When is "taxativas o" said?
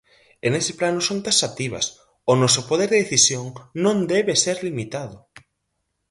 1.27-2.33